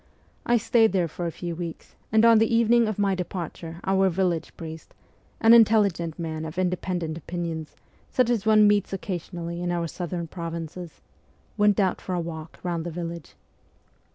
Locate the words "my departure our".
2.97-4.09